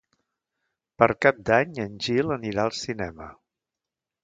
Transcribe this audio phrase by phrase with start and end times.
[1.01, 3.31] Per Cap d'Any en Gil anirà al cinema.